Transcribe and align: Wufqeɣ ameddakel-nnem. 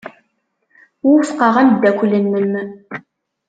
Wufqeɣ 1.07 1.55
ameddakel-nnem. 1.61 2.71